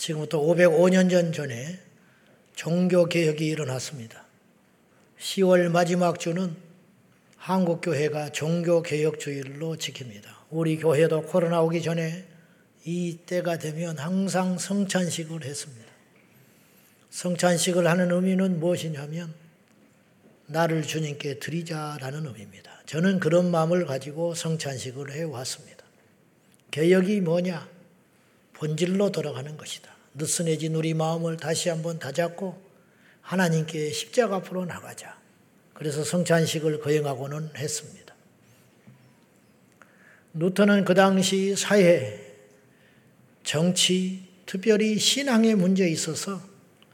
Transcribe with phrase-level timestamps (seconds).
[0.00, 1.78] 지금부터 505년 전 전에
[2.54, 4.24] 종교개혁이 일어났습니다.
[5.18, 6.56] 10월 마지막 주는
[7.36, 10.24] 한국교회가 종교개혁주일로 지킵니다.
[10.48, 12.24] 우리 교회도 코로나 오기 전에
[12.86, 15.90] 이때가 되면 항상 성찬식을 했습니다.
[17.10, 19.34] 성찬식을 하는 의미는 무엇이냐면
[20.46, 22.72] 나를 주님께 드리자라는 의미입니다.
[22.86, 25.84] 저는 그런 마음을 가지고 성찬식을 해왔습니다.
[26.70, 27.79] 개혁이 뭐냐?
[28.60, 29.90] 본질로 돌아가는 것이다.
[30.14, 32.60] 느슨해진 우리 마음을 다시 한번 다잡고
[33.22, 35.18] 하나님께 십자가 앞으로 나가자.
[35.72, 38.14] 그래서 성찬식을 거행하고는 했습니다.
[40.34, 42.20] 루터는 그 당시 사회,
[43.44, 46.42] 정치, 특별히 신앙의 문제에 있어서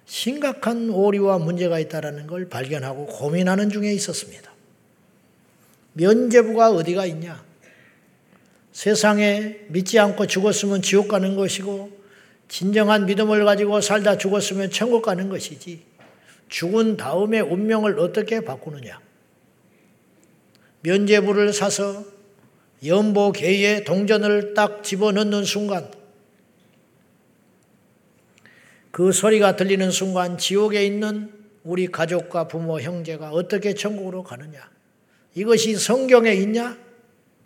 [0.06, 4.52] 심각한 오류와 문제가 있다는 걸 발견하고 고민하는 중에 있었습니다.
[5.94, 7.44] 면제부가 어디가 있냐?
[8.76, 11.98] 세상에 믿지 않고 죽었으면 지옥 가는 것이고
[12.46, 15.80] 진정한 믿음을 가지고 살다 죽었으면 천국 가는 것이지
[16.50, 19.00] 죽은 다음에 운명을 어떻게 바꾸느냐?
[20.82, 22.04] 면제부를 사서
[22.84, 25.90] 연보계에 동전을 딱 집어넣는 순간
[28.90, 31.32] 그 소리가 들리는 순간 지옥에 있는
[31.64, 34.70] 우리 가족과 부모, 형제가 어떻게 천국으로 가느냐?
[35.34, 36.85] 이것이 성경에 있냐?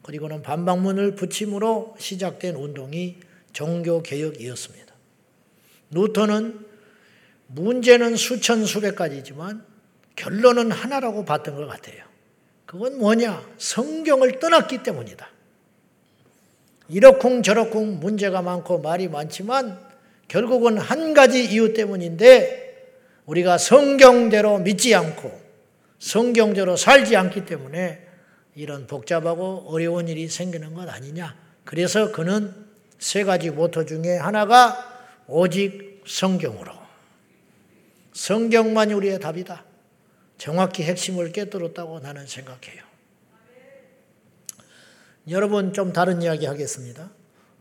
[0.02, 3.18] 그리고는 반박문을 붙임으로 시작된 운동이
[3.52, 4.94] 종교 개혁이었습니다.
[5.90, 6.66] 루터는
[7.48, 9.64] 문제는 수천 수백 가지지만
[10.16, 12.04] 결론은 하나라고 봤던 것 같아요.
[12.66, 13.42] 그건 뭐냐?
[13.58, 15.28] 성경을 떠났기 때문이다.
[16.88, 19.78] 이러쿵 저러쿵 문제가 많고 말이 많지만
[20.28, 22.60] 결국은 한 가지 이유 때문인데
[23.26, 25.40] 우리가 성경대로 믿지 않고
[25.98, 28.09] 성경대로 살지 않기 때문에
[28.60, 31.34] 이런 복잡하고 어려운 일이 생기는 것 아니냐.
[31.64, 32.54] 그래서 그는
[32.98, 34.76] 세 가지 모토 중에 하나가
[35.26, 36.70] 오직 성경으로.
[38.12, 39.64] 성경만이 우리의 답이다.
[40.36, 42.82] 정확히 핵심을 깨뜨렸다고 나는 생각해요.
[45.30, 47.10] 여러분 좀 다른 이야기 하겠습니다.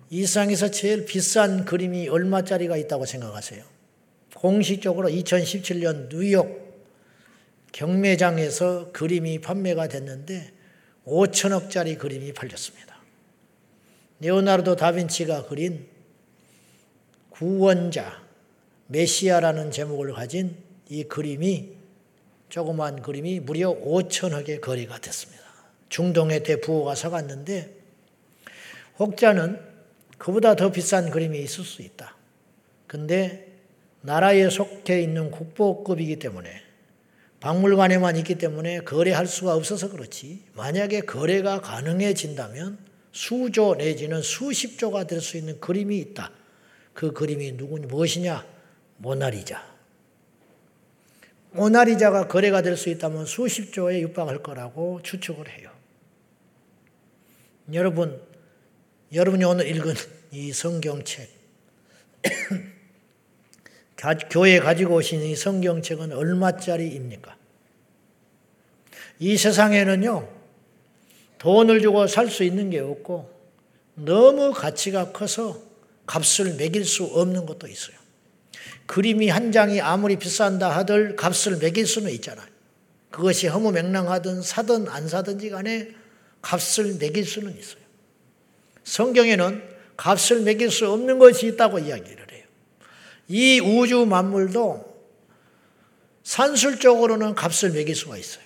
[0.10, 3.64] 이 세상에서 제일 비싼 그림이 얼마짜리가 있다고 생각하세요?
[4.36, 6.84] 공식적으로 2017년 뉴욕
[7.72, 10.59] 경매장에서 그림이 판매가 됐는데
[11.10, 12.98] 5천억짜리 그림이 팔렸습니다.
[14.20, 15.88] 레오나르도 다빈치가 그린
[17.30, 18.22] 구원자
[18.88, 20.56] 메시아라는 제목을 가진
[20.90, 21.78] 이 그림이
[22.50, 25.44] 조그만 그림이 무려 5천억의 거래가 됐습니다.
[25.90, 27.76] 중동의 대부호가 사갔는데
[29.00, 29.60] 혹자는
[30.18, 32.16] 그보다 더 비싼 그림이 있을 수 있다.
[32.88, 33.48] 근데
[34.02, 36.69] 나라에 속해 있는 국보급이기 때문에
[37.40, 40.44] 박물관에만 있기 때문에 거래할 수가 없어서 그렇지.
[40.56, 42.78] 만약에 거래가 가능해진다면
[43.12, 46.32] 수조 내지는 수십조가 될 수 있는 그림이 있다.
[46.94, 48.46] 그 그림이 누구냐, 무엇이냐?
[48.98, 49.68] 모나리자.
[51.52, 55.72] 모나리자가 거래가 될 수 있다면 수십조에 육박할 거라고 추측을 해요.
[57.74, 58.22] 여러분,
[59.14, 59.96] 여러분이 오늘 읽은
[60.32, 61.30] 이 성경책,
[64.30, 67.36] 교회 가지고 오신 이 성경책은 얼마짜리입니까?
[69.20, 70.30] 이 세상에는요,
[71.38, 73.30] 돈을 주고 살 수 있는 게 없고,
[73.96, 75.62] 너무 가치가 커서
[76.06, 77.98] 값을 매길 수 없는 것도 있어요.
[78.86, 82.48] 그림이 한 장이 아무리 비싼다 하들 값을 매길 수는 있잖아요.
[83.12, 85.90] 그것이 허무 맹랑하든 사든 안 사든지 간에
[86.42, 87.82] 값을 매길 수는 있어요.
[88.84, 89.62] 성경에는
[89.98, 92.19] 값을 매길 수 없는 것이 있다고 이야기를 해요.
[93.30, 94.90] 이 우주 만물도
[96.24, 98.44] 산술적으로는 값을 매길 수가 있어요.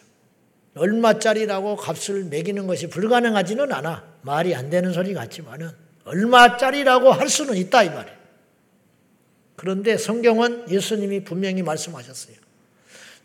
[0.75, 4.03] 얼마짜리라고 값을 매기는 것이 불가능하지는 않아.
[4.21, 5.71] 말이 안 되는 소리 같지만은
[6.03, 8.17] 얼마짜리라고 할 수는 있다 이 말이에요.
[9.55, 12.35] 그런데 성경은 예수님이 분명히 말씀하셨어요.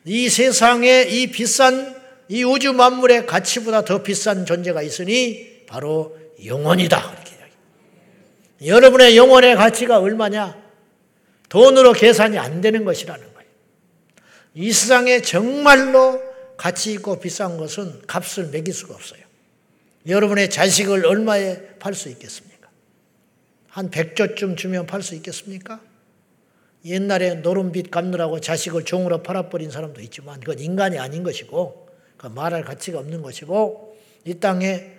[0.04, 1.96] 이 세상에 이 비싼
[2.28, 7.12] 이 우주 만물의 가치보다 더 비싼 존재가 있으니 바로 영원이다.
[7.12, 7.38] 이렇게
[8.66, 10.67] 여러분의 영혼의 가치가 얼마냐?
[11.48, 13.50] 돈으로 계산이 안 되는 것이라는 거예요.
[14.54, 16.20] 이 세상에 정말로
[16.56, 19.22] 가치 있고 비싼 것은 값을 매길 수가 없어요.
[20.06, 22.68] 여러분의 자식을 얼마에 팔 수 있겠습니까?
[23.68, 25.80] 한 100조쯤 주면 팔 수 있겠습니까?
[26.84, 32.98] 옛날에 노름빚 갚느라고 자식을 종으로 팔아버린 사람도 있지만 그건 인간이 아닌 것이고 그 말할 가치가
[32.98, 34.92] 없는 것이고 이 땅에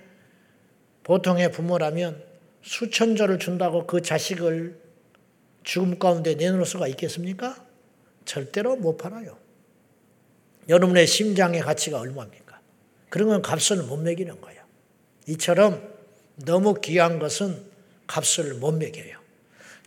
[1.03, 2.23] 보통의 부모라면
[2.61, 4.77] 수천조를 준다고 그 자식을
[5.63, 7.63] 죽음 가운데 내놓을 수가 있겠습니까?
[8.25, 9.37] 절대로 못 팔아요.
[10.67, 12.59] 여러분의 심장의 가치가 얼마입니까?
[13.09, 14.61] 그런 건 값을 못 매기는 거예요.
[15.27, 15.81] 이처럼
[16.35, 17.63] 너무 귀한 것은
[18.07, 19.17] 값을 못 매겨요.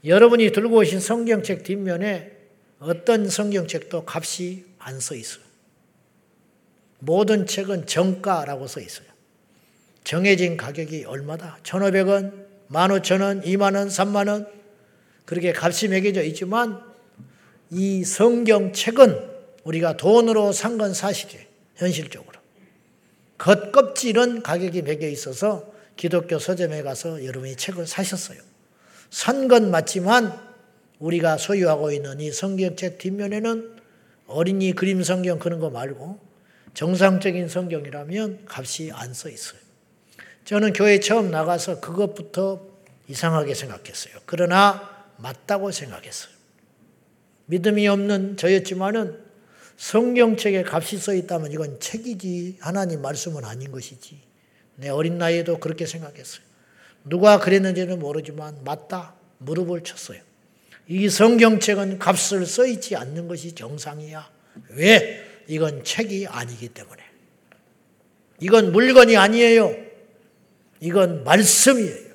[0.05, 2.33] 여러분이 들고 오신 성경책 뒷면에
[2.81, 5.45] 어떤 성경책도 값이 안 써 있어요.
[6.99, 9.07] 모든 책은 정가라고 써 있어요.
[10.05, 11.59] 정해진 가격이 얼마다?
[11.63, 14.62] 1,500원, 15,000원, 2만원, 3만원.
[15.33, 16.79] 그렇게 값이 매겨져 있지만
[17.71, 19.31] 이 성경책은
[19.65, 21.43] 우리가 돈으로 산 건 사실이에요.
[21.77, 22.39] 현실적으로.
[23.39, 28.39] 겉껍질은 가격이 매겨 있어서 기독교 서점에 가서 여러분이 책을 사셨어요.
[29.09, 30.39] 산 건 맞지만
[30.99, 33.77] 우리가 소유하고 있는 이 성경책 뒷면에는
[34.27, 36.21] 어린이 그림 성경 그런 거 말고
[36.75, 39.61] 정상적인 성경이라면 값이 안 써 있어요.
[40.45, 42.67] 저는 교회 처음 나가서 그것부터
[43.09, 44.17] 이상하게 생각했어요.
[44.27, 44.92] 그러나
[45.23, 46.33] 맞다고 생각했어요.
[47.47, 49.19] 믿음이 없는 저였지만은
[49.77, 54.21] 성경책에 값이 써 있다면 이건 책이지 하나님 말씀은 아닌 것이지.
[54.77, 56.43] 내 어린 나이에도 그렇게 생각했어요.
[57.05, 60.21] 누가 그랬는지는 모르지만 맞다 무릎을 쳤어요.
[60.89, 64.31] 이 성경책은 값을 써 있지 않는 것이 정상이야.
[64.71, 65.25] 왜?
[65.49, 67.03] 이건 책이 아니기 때문에.
[68.41, 69.75] 이건 물건이 아니에요.
[70.81, 72.12] 이건 말씀이에요.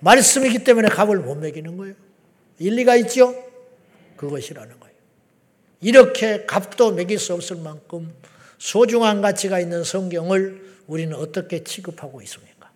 [0.00, 1.94] 말씀이기 때문에 값을 못 매기는 거예요.
[2.58, 3.34] 일리가 있죠?
[4.16, 4.94] 그것이라는 거예요.
[5.80, 8.12] 이렇게 값도 매길 수 없을 만큼
[8.58, 12.70] 소중한 가치가 있는 성경을 우리는 어떻게 취급하고 있습니까?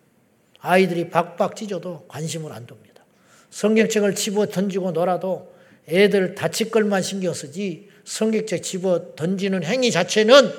[0.60, 3.04] 아이들이 박박 찢어도 관심을 안 둡니다.
[3.50, 5.52] 성경책을 집어 던지고 놀아도
[5.88, 10.52] 애들 다칠 것만 신경 쓰지 성경책 집어 던지는 행위 자체는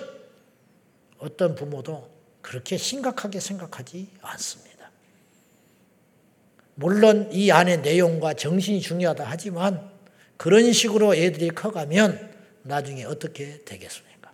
[1.18, 2.10] 어떤 부모도
[2.42, 4.73] 그렇게 심각하게 생각하지 않습니다.
[6.76, 9.92] 물론 이 안의 내용과 정신이 중요하다 하지만
[10.38, 12.32] 그런 식으로 애들이 커가면
[12.64, 14.32] 나중에 어떻게 되겠습니까?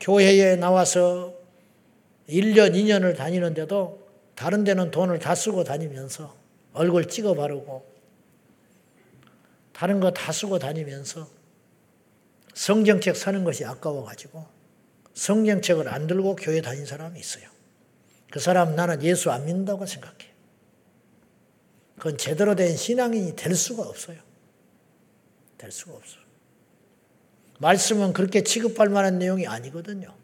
[0.00, 1.34] 교회에 나와서
[2.28, 6.34] 1년, 2년을 다니는데도 다른 데는 돈을 다 쓰고 다니면서
[6.72, 7.86] 얼굴 찍어 바르고
[9.72, 11.28] 다른 거 다 쓰고 다니면서
[12.54, 14.46] 성경책 사는 것이 아까워가지고
[15.12, 17.55] 성경책을 안 들고 교회 다닌 사람이 있어요.
[18.30, 20.16] 그 사람 나는 예수 안 믿는다고 생각해.
[21.96, 24.18] 그건 제대로 된 신앙인이 될 수가 없어요.
[25.58, 26.22] 될 수가 없어요.
[27.58, 30.14] 말씀은 그렇게 취급할 만한 내용이 아니거든요.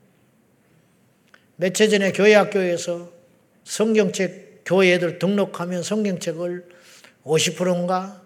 [1.56, 3.10] 며칠 전에 교회 학교에서
[3.64, 6.68] 성경책 교회 애들 등록하면 성경책을
[7.24, 8.22] 50%인가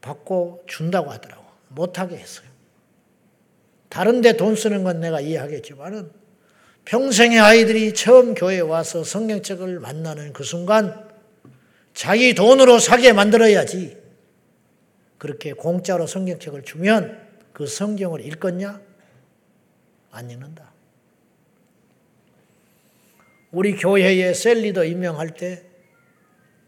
[0.00, 1.44] 받고 준다고 하더라고.
[1.68, 2.46] 못하게 했어요.
[3.88, 6.10] 다른데 돈 쓰는 건 내가 이해하겠지만은
[6.86, 11.04] 평생의 아이들이 처음 교회에 와서 성경책을 만나는 그 순간
[11.94, 13.96] 자기 돈으로 사게 만들어야지.
[15.18, 17.20] 그렇게 공짜로 성경책을 주면
[17.52, 18.80] 그 성경을 읽겠냐?
[20.12, 20.72] 안 읽는다.
[23.50, 25.64] 우리 교회에 셀 리더 임명할 때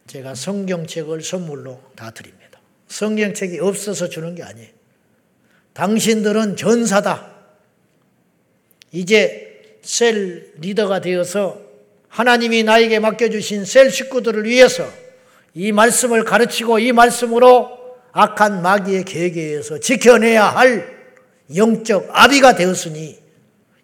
[0.09, 2.61] 제가 성경책을 선물로 다 드립니다.
[2.89, 4.71] 성경책이 없어서 주는 게 아니에요.
[5.75, 7.37] 당신들은 전사다.
[8.91, 9.48] 이제
[9.83, 11.61] 셀 리더가 되어서
[12.09, 14.89] 하나님이 나에게 맡겨주신 셀 식구들을 위해서
[15.55, 17.77] 이 말씀을 가르치고 이 말씀으로
[18.13, 20.97] 악한 마귀의 계획에 의해서 지켜내야 할
[21.55, 23.19] 영적 아비가 되었으니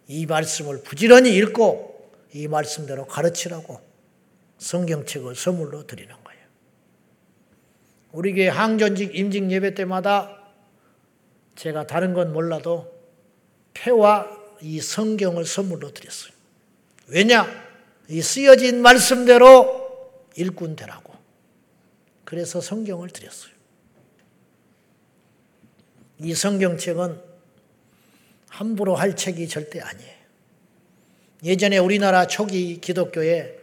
[0.09, 3.81] 이 말씀을 부지런히 읽고 이 말씀대로 가르치라고
[4.59, 6.15] 성경책을 선물로 드리는
[8.15, 10.39] 우리 교회 항전직 임직 예배 때마다
[11.57, 12.89] 제가 다른 건 몰라도
[13.75, 16.33] 표와 이 성경을 선물로 드렸어요.
[17.09, 17.47] 왜냐?
[18.09, 21.13] 이 쓰여진 말씀대로 일꾼 되라고.
[22.25, 23.53] 그래서 성경을 드렸어요.
[26.19, 27.21] 이 성경책은
[28.49, 30.15] 함부로 할 책이 절대 아니에요.
[31.43, 33.59] 예전에 우리나라 초기 기독교에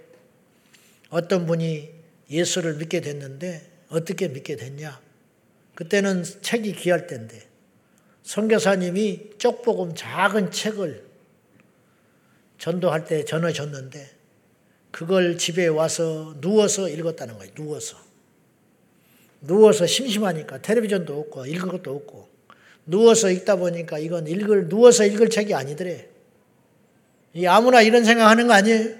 [1.10, 1.90] 어떤 분이
[2.30, 5.02] 예수를 믿게 됐는데 어떻게 믿게 됐냐?
[5.74, 7.51] 그때는 책이 귀할 때인데
[8.24, 11.06] 선교사님이 쪽복음 작은 책을
[12.58, 14.10] 전도할 때 전해줬는데
[14.92, 17.54] 그걸 집에 와서 누워서 읽었다는 거예요.
[17.56, 17.98] 누워서.
[19.42, 22.30] 누워서 심심하니까 텔레비전도 없고 읽을 것도 없고
[22.86, 26.08] 누워서 읽다 보니까 이건 읽을 누워서 읽을 책이 아니더래.
[27.34, 28.96] 이 아무나 이런 생각하는 거 아니에요?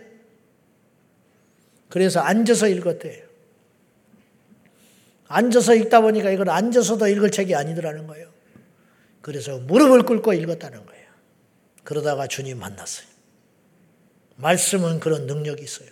[1.90, 3.24] 그래서 앉아서 읽었대요.
[5.28, 8.30] 앉아서 읽다 보니까 이건 앉아서도 읽을 책이 아니더라는 거예요.
[9.22, 11.08] 그래서 무릎을 꿇고 읽었다는 거예요.
[11.84, 13.08] 그러다가 주님 만났어요.
[14.36, 15.90] 말씀은 그런 능력이 있어요.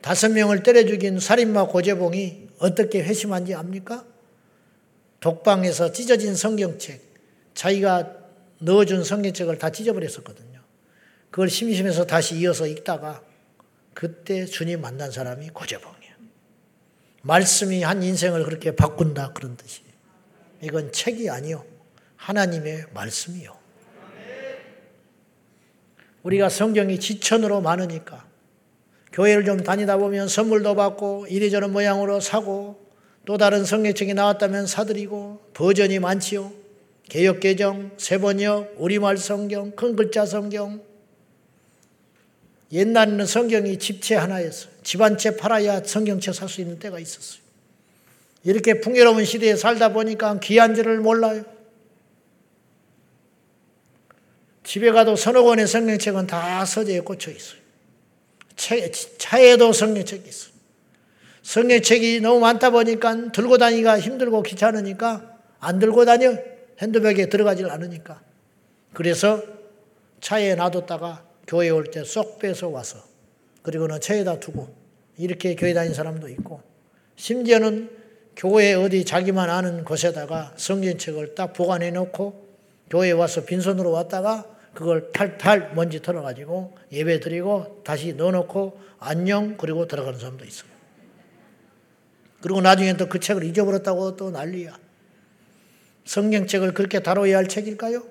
[0.00, 4.04] 다섯 명을 때려 죽인 살인마 고재봉이 어떻게 회심한지 압니까?
[5.20, 7.02] 독방에서 찢어진 성경책,
[7.54, 8.16] 자기가
[8.60, 10.60] 넣어준 성경책을 다 찢어버렸었거든요.
[11.30, 13.22] 그걸 심심해서 다시 이어서 읽다가
[13.94, 16.10] 그때 주님 만난 사람이 고재봉이야.
[17.22, 19.82] 말씀이 한 인생을 그렇게 바꾼다 그런 뜻이.
[20.62, 21.64] 이건 책이 아니요.
[22.20, 23.58] 하나님의 말씀이요.
[26.22, 28.26] 우리가 성경이 지천으로 많으니까
[29.12, 32.78] 교회를 좀 다니다 보면 선물도 받고 이리저런 모양으로 사고
[33.24, 36.52] 또 다른 성경책이 나왔다면 사드리고 버전이 많지요.
[37.08, 40.82] 개혁개정, 세번역, 우리말 성경, 큰 글자 성경.
[42.70, 44.68] 옛날에는 성경이 집채 하나였어.
[44.84, 47.42] 집한 채 팔아야 성경책 살 수 있는 때가 있었어요.
[48.44, 51.44] 이렇게 풍요로운 시대에 살다 보니까 귀한 줄을 몰라요.
[54.70, 57.58] 집에 가도 서너 권의 성경책은 다 서재에 꽂혀 있어요.
[58.54, 60.52] 차 에도 성경책이 있어요.
[61.42, 66.36] 성경책이 너무 많다 보니까 들고 다니기가 힘들고 귀찮으니까 안 들고 다녀.
[66.80, 68.22] 핸드백에 들어가질 않으니까.
[68.92, 69.42] 그래서
[70.20, 73.02] 차에 놔뒀다가 교회 올 때 쏙 빼서 와서
[73.62, 74.72] 그리고는 차에다 두고
[75.18, 76.62] 이렇게 교회 다니는 사람도 있고
[77.16, 77.90] 심지어는
[78.36, 82.50] 교회 어디 자기만 아는 곳에다가 성경책을 딱 보관해 놓고
[82.88, 90.18] 교회에 와서 빈손으로 왔다가 그걸 탈탈 먼지 털어가지고 예배 드리고 다시 넣어놓고 안녕 그리고 들어가는
[90.18, 90.70] 사람도 있어요.
[92.40, 94.78] 그리고 나중에 또 그 책을 잊어버렸다고 또 난리야.
[96.04, 98.04] 성경책을 그렇게 다뤄야 할 책일까요?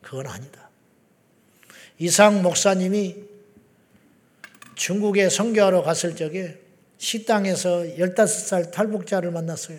[0.00, 0.70] 그건 아니다.
[1.98, 3.16] 이상 목사님이
[4.74, 6.58] 중국에 선교하러 갔을 적에
[6.98, 9.78] 식당에서 15살 탈북자를 만났어요.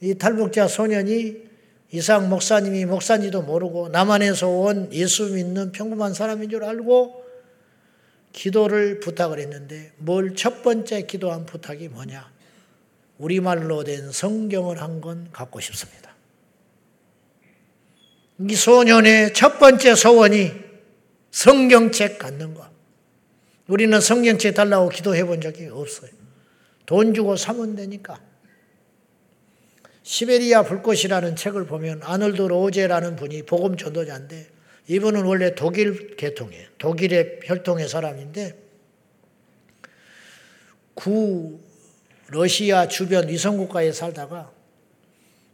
[0.00, 1.51] 이 탈북자 소년이
[1.92, 7.22] 이상 목사님이 목사인지도 모르고 남한에서 온 예수 믿는 평범한 사람인 줄 알고
[8.32, 12.32] 기도를 부탁을 했는데 뭘 첫 번째 기도한 부탁이 뭐냐?
[13.18, 16.16] 우리말로 된 성경을 한 권 갖고 싶습니다.
[18.48, 20.50] 이 소년의 첫 번째 소원이
[21.30, 22.70] 성경책 갖는 것.
[23.68, 26.10] 우리는 성경책 달라고 기도해 본 적이 없어요.
[26.86, 28.18] 돈 주고 사면 되니까.
[30.02, 34.46] 시베리아 불꽃이라는 책을 보면 아놀드 로제라는 분이 복음 전도자인데
[34.88, 36.68] 이분은 원래 독일 계통이에요.
[36.78, 38.58] 독일의 혈통의 사람인데
[40.94, 41.60] 구
[42.28, 44.50] 러시아 주변 위성국가에 살다가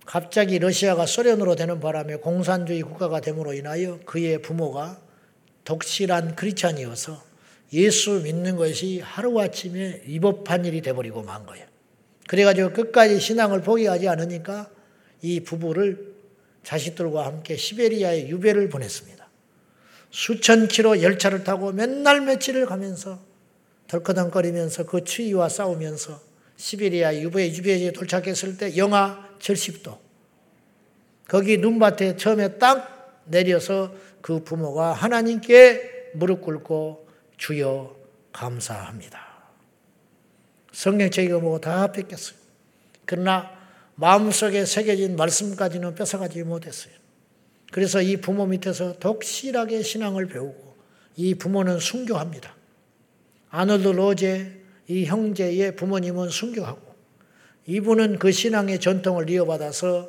[0.06, 5.00] 갑자기 러시아가 소련으로 되는 바람에 공산주의 국가가 됨으로 인하여 그의 부모가
[5.64, 7.22] 독실한 크리찬이어서
[7.74, 11.66] 예수 믿는 것이 하루아침에 위법한 일이 돼버리고 만 거예요.
[12.28, 14.70] 그래가지고 끝까지 신앙을 포기하지 않으니까
[15.22, 16.14] 이 부부를
[16.62, 19.26] 자식들과 함께 시베리아에 유배를 보냈습니다.
[20.10, 23.18] 수천 킬로 열차를 타고 맨날 며칠을 가면서
[23.88, 26.20] 덜커덩거리면서 그 추위와 싸우면서
[26.56, 29.98] 시베리아 유배 유배지에 도착했을 때 영하 70도.
[31.26, 37.08] 거기 눈밭에 처음에 딱 내려서 그 부모가 하나님께 무릎 꿇고
[37.38, 37.96] 주여
[38.32, 39.27] 감사합니다.
[40.78, 42.38] 성경책이 뭐고 다 뺏겼어요.
[43.04, 43.50] 그러나
[43.96, 46.94] 마음속에 새겨진 말씀까지는 뺏어가지 못했어요.
[47.72, 50.76] 그래서 이 부모 밑에서 독실하게 신앙을 배우고
[51.16, 52.54] 이 부모는 순교합니다.
[53.50, 54.52] 아놀드 로제
[54.86, 56.94] 이 형제의 부모님은 순교하고
[57.66, 60.08] 이분은 그 신앙의 전통을 이어받아서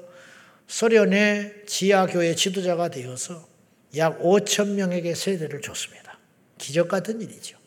[0.68, 3.50] 소련의 지하교회 지도자가 되어서
[3.98, 6.20] 약 5천 명에게 세대를 줬습니다.
[6.60, 7.59] 기적 같은 일이죠.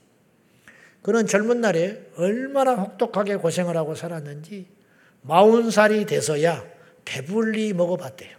[1.02, 4.66] 그는 젊은 날에 얼마나 혹독하게 고생을 하고 살았는지
[5.22, 6.64] 마흔 살이 돼서야
[7.04, 8.36] 배불리 먹어봤대요.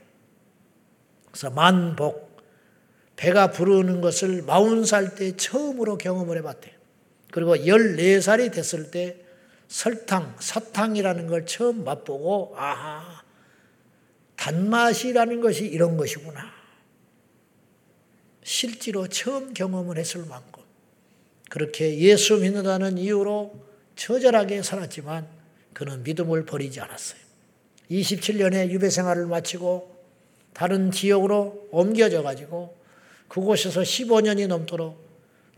[1.31, 2.37] 그래서 만복,
[3.15, 6.73] 배가 부르는 것을 마흔 살 때 처음으로 경험을 해봤대요.
[7.31, 9.19] 그리고 14살이 됐을 때
[9.67, 13.23] 설탕, 사탕이라는 걸 처음 맛보고, 아하,
[14.35, 16.53] 단맛이라는 것이 이런 것이구나.
[18.43, 20.52] 실제로 처음 경험을 했을 만큼
[21.49, 23.63] 그렇게 예수 믿는다는 이유로
[23.95, 25.27] 처절하게 살았지만
[25.73, 27.19] 그는 믿음을 버리지 않았어요.
[27.91, 29.93] 27년의 유배 생활을 마치고
[30.53, 32.75] 다른 지역으로 옮겨져 가지고
[33.27, 35.03] 그곳에서 15년이 넘도록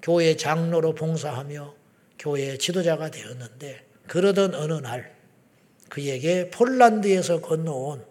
[0.01, 1.73] 교회 장로로 봉사하며
[2.19, 5.15] 교회 지도자가 되었는데 그러던 어느 날
[5.89, 8.05] 그에게 폴란드에서 건너온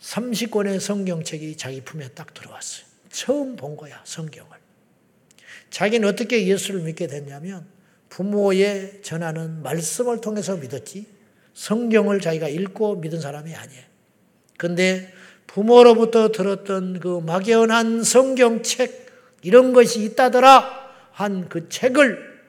[0.00, 2.86] 30권의 성경책이 자기 품에 딱 들어왔어요.
[3.10, 4.63] 처음 본 거야, 성경을.
[5.74, 7.66] 자기는 어떻게 예수를 믿게 됐냐면
[8.08, 11.04] 부모의 전하는 말씀을 통해서 믿었지
[11.52, 13.82] 성경을 자기가 읽고 믿은 사람이 아니에요.
[14.56, 15.12] 근데
[15.48, 22.40] 부모로부터 들었던 그 막연한 성경책 이런 것이 있다더라 한 그 책을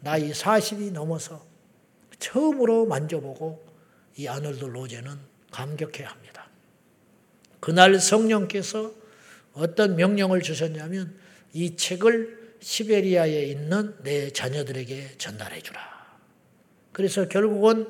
[0.00, 1.42] 나이 40이 넘어서
[2.18, 3.64] 처음으로 만져보고
[4.18, 5.16] 이 아놀드 로제는
[5.52, 6.48] 감격해 합니다.
[7.60, 8.92] 그날 성령께서
[9.54, 11.14] 어떤 명령을 주셨냐면
[11.54, 15.80] 이 책을 시베리아에 있는 내 자녀들에게 전달해 주라.
[16.92, 17.86] 그래서 결국은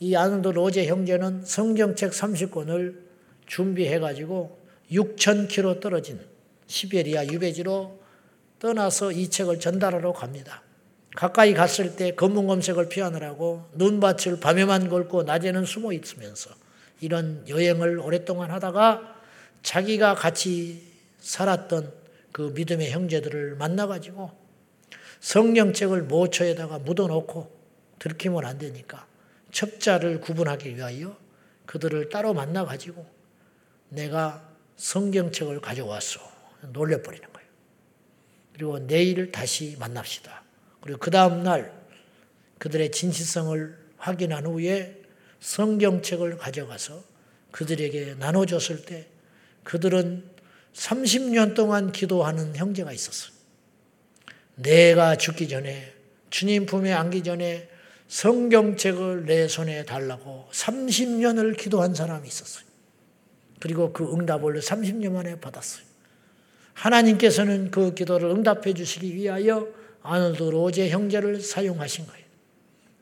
[0.00, 2.98] 이 아놀드 로제 형제는 성경책 30권을
[3.46, 4.58] 준비해 가지고
[4.90, 6.20] 6천 킬로 떨어진
[6.66, 8.00] 시베리아 유배지로
[8.58, 10.62] 떠나서 이 책을 전달하러 갑니다.
[11.14, 16.50] 가까이 갔을 때 검은 검색을 피하느라고 눈밭을 밤에만 걸고 낮에는 숨어 있으면서
[17.00, 19.14] 이런 여행을 오랫동안 하다가
[19.62, 20.82] 자기가 같이
[21.20, 22.03] 살았던
[22.34, 24.32] 그 믿음의 형제들을 만나가지고
[25.20, 27.48] 성경책을 모처에다가 묻어놓고
[28.00, 29.06] 들키면 안 되니까
[29.52, 31.16] 첩자를 구분하기 위하여
[31.66, 33.06] 그들을 따로 만나가지고
[33.90, 36.20] 내가 성경책을 가져왔어.
[36.72, 37.48] 놀려버리는 거예요.
[38.52, 40.42] 그리고 내일 다시 만납시다.
[40.80, 41.72] 그리고 그 다음날
[42.58, 45.00] 그들의 진실성을 확인한 후에
[45.38, 47.00] 성경책을 가져가서
[47.52, 49.06] 그들에게 나눠줬을 때
[49.62, 50.33] 그들은
[50.74, 53.32] 30년 동안 기도하는 형제가 있었어요.
[54.56, 55.92] 내가 죽기 전에
[56.30, 57.68] 주님 품에 안기 전에
[58.08, 62.64] 성경책을 내 손에 달라고 30년을 기도한 사람이 있었어요.
[63.60, 65.84] 그리고 그 응답을 30년 만에 받았어요.
[66.74, 69.68] 하나님께서는 그 기도를 응답해 주시기 위하여
[70.02, 72.24] 아놀드 로제 형제를 사용하신 거예요.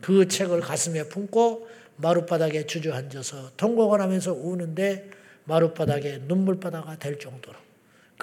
[0.00, 5.10] 그 책을 가슴에 품고 마룻바닥에 주저앉아서 통곡을 하면서 우는데
[5.44, 7.61] 마룻바닥에 눈물바다가 될 정도로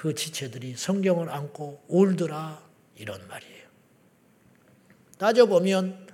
[0.00, 2.58] 그 지체들이 성경을 안고 울더라
[2.96, 3.64] 이런 말이에요.
[5.18, 6.06] 따져보면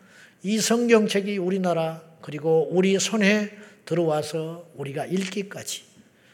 [0.42, 5.84] 이 성경책이 우리나라 그리고 우리 손에 들어와서 우리가 읽기까지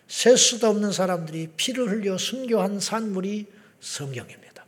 [0.09, 3.45] 셀 수도 없는 사람들이 피를 흘려 순교한 산물이
[3.81, 4.65] 성경입니다.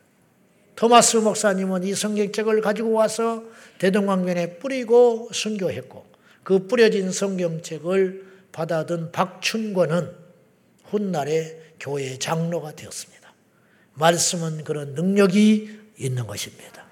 [0.77, 3.45] 토마스 목사님은 이 성경책을 가지고 와서
[3.79, 6.05] 대동강변에 뿌리고 순교했고
[6.43, 10.11] 그 뿌려진 성경책을 받아든 박춘권은
[10.91, 13.35] 훗날에 교회 장로가 되었습니다.
[13.95, 16.85] 말씀은 그런 능력이 있는 것입니다.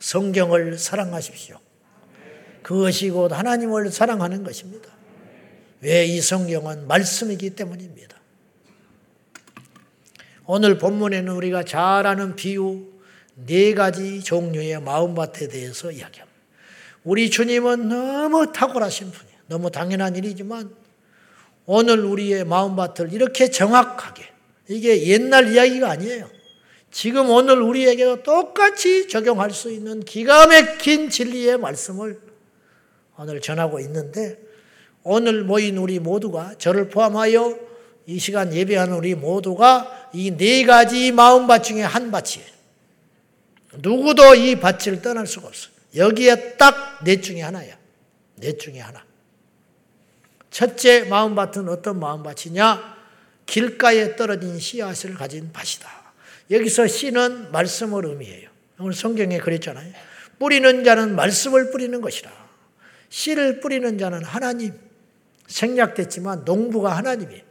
[0.00, 1.58] 성경을 사랑하십시오.
[2.62, 4.90] 그것이 곧 하나님을 사랑하는 것입니다.
[5.80, 8.16] 왜 이 성경은 말씀이기 때문입니다.
[10.46, 12.86] 오늘 본문에는 우리가 잘 아는 비유
[13.34, 16.38] 네 가지 종류의 마음밭에 대해서 이야기합니다.
[17.04, 19.38] 우리 주님은 너무 탁월하신 분이에요.
[19.46, 20.74] 너무 당연한 일이지만
[21.70, 24.24] 오늘 우리의 마음밭을 이렇게 정확하게
[24.68, 26.30] 이게 옛날 이야기가 아니에요.
[26.90, 32.18] 지금 오늘 우리에게도 똑같이 적용할 수 있는 기가 막힌 진리의 말씀을
[33.18, 34.38] 오늘 전하고 있는데
[35.02, 37.58] 오늘 모인 우리 모두가 저를 포함하여
[38.06, 42.48] 이 시간 예배하는 우리 모두가 이 네 가지 마음밭 중에 한 밭이에요.
[43.82, 45.72] 누구도 이 밭을 떠날 수가 없어요.
[45.96, 47.76] 여기에 딱 넷 중에 하나야.
[48.36, 49.04] 넷 중에 하나.
[50.50, 52.96] 첫째 마음밭은 어떤 마음밭이냐?
[53.46, 55.88] 길가에 떨어진 씨앗을 가진 밭이다.
[56.50, 58.50] 여기서 씨는 말씀을 의미해요.
[58.78, 59.92] 오늘 성경에 그랬잖아요.
[60.38, 62.30] 뿌리는 자는 말씀을 뿌리는 것이라.
[63.08, 64.72] 씨를 뿌리는 자는 하나님.
[65.46, 67.42] 생략됐지만 농부가 하나님이에요.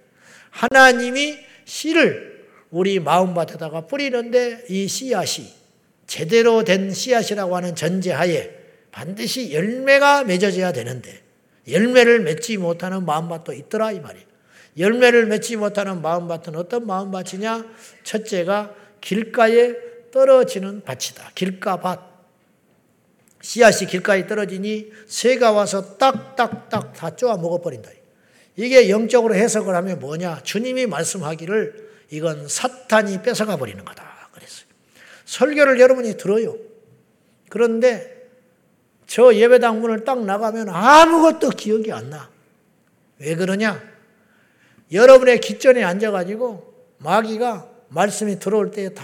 [0.51, 5.51] 하나님이 씨를 우리 마음밭에다가 뿌리는데 이 씨앗이
[6.05, 8.51] 제대로 된 씨앗이라고 하는 전제하에
[8.91, 11.26] 반드시 열매가 맺어져야 되는데
[11.69, 14.25] 열매를 맺지 못하는 마음밭도 있더라 이 말이에요.
[14.77, 17.65] 열매를 맺지 못하는 마음밭은 어떤 마음밭이냐?
[18.03, 19.75] 첫째가 길가에
[20.11, 21.31] 떨어지는 밭이다.
[21.35, 22.17] 길가밭.
[23.41, 27.91] 씨앗이 길가에 떨어지니 새가 와서 딱딱딱 다 쪼아 먹어버린다.
[28.55, 30.41] 이게 영적으로 해석을 하면 뭐냐?
[30.43, 34.17] 주님이 말씀하기를 이건 사탄이 뺏어가 버리는 거다.
[35.27, 36.57] 설교를 여러분이 들어요.
[37.49, 38.16] 그런데
[39.07, 42.29] 저 예배당 문을 딱 나가면 아무것도 기억이 안 나.
[43.19, 43.81] 왜 그러냐?
[44.91, 49.03] 여러분의 기전에 앉아가지고 마귀가 말씀이 들어올 때 다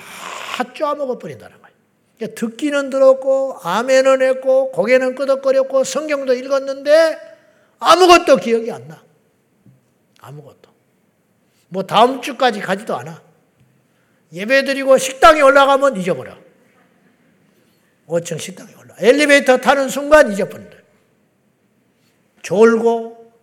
[0.74, 1.76] 쪼아먹어 버린다는 거예요.
[2.18, 7.18] 그러니까 듣기는 들었고, 아멘은 했고, 고개는 끄덕거렸고, 성경도 읽었는데
[7.80, 9.04] 아무것도 기억이 안 나.
[10.22, 10.70] 아무것도.
[11.70, 13.22] 뭐 다음 주까지 가지도 않아.
[14.32, 16.38] 예배 드리고 식당에 올라가면 잊어버려.
[18.08, 18.96] 5층 식당에 올라.
[19.00, 20.78] 엘리베이터 타는 순간 잊어버린다.
[22.42, 23.34] 졸고,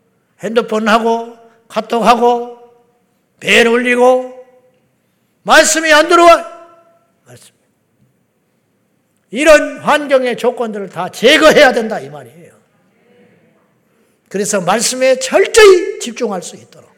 [0.41, 1.37] 핸드폰 하고,
[1.69, 2.59] 카톡 하고,
[3.41, 4.47] 벨 울리고,
[5.43, 6.61] 말씀이 안 들어와.
[7.25, 7.55] 말씀.
[9.31, 12.59] 이런 환경의 조건들을 다 제거해야 된다, 이 말이에요.
[14.29, 16.91] 그래서 말씀에 철저히 집중할 수 있도록.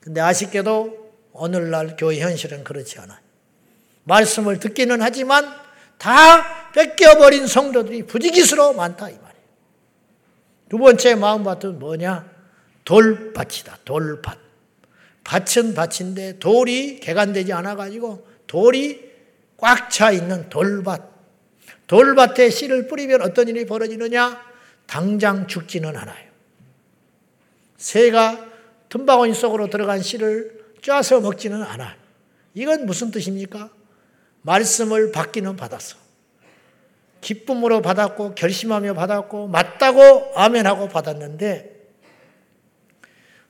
[0.00, 3.29] 근데 아쉽게도 오늘날 교회 현실은 그렇지 않아요.
[4.04, 5.46] 말씀을 듣기는 하지만
[5.98, 9.44] 다 뺏겨버린 성도들이 부지기수로 많다 이 말이에요.
[10.68, 12.30] 두 번째 마음밭은 뭐냐?
[12.84, 13.78] 돌밭이다.
[13.84, 14.38] 돌밭.
[15.24, 19.10] 밭은 밭인데 돌이 개간되지 않아가지고 돌이
[19.56, 21.10] 꽉 차 있는 돌밭.
[21.86, 24.40] 돌밭에 씨를 뿌리면 어떤 일이 벌어지느냐?
[24.86, 26.30] 당장 죽지는 않아요.
[27.76, 28.46] 새가
[28.88, 31.96] 틈바구니 속으로 들어간 씨를 쪄서 먹지는 않아요.
[32.54, 33.70] 이건 무슨 뜻입니까?
[34.42, 35.96] 말씀을 받기는 받았어.
[37.20, 41.78] 기쁨으로 받았고 결심하며 받았고 맞다고 아멘하고 받았는데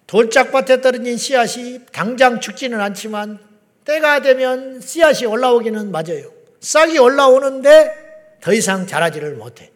[0.07, 3.39] 돌짝밭에 떨어진 씨앗이 당장 죽지는 않지만
[3.85, 6.33] 때가 되면 씨앗이 올라오기는 맞아요.
[6.61, 9.71] 싹이 올라오는데 더 이상 자라지를 못해.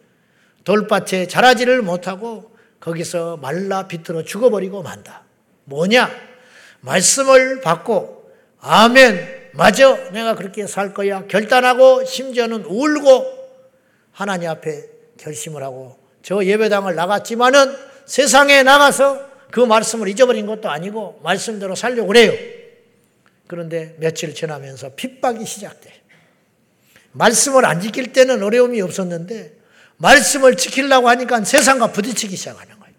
[0.65, 5.23] 돌밭에 자라지를 못하고 거기서 말라 비틀어 죽어버리고 만다.
[5.63, 6.11] 뭐냐?
[6.81, 13.35] 말씀을 받고 아멘 맞아 내가 그렇게 살 거야 결단하고 심지어는 울고
[14.11, 14.83] 하나님 앞에
[15.17, 22.33] 결심을 하고 저 예배당을 나갔지만은 세상에 나가서 그 말씀을 잊어버린 것도 아니고 말씀대로 살려고 그래요.
[23.47, 25.93] 그런데 며칠 지나면서 핍박이 시작돼.
[27.13, 29.53] 말씀을 안 지킬 때는 어려움이 없었는데
[29.97, 32.93] 말씀을 지키려고 하니까 세상과 부딪히기 시작하는 거예요.